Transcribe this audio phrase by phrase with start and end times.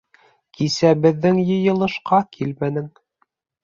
[0.59, 2.93] Кисә беҙҙең йыйылышҡа килмәнең.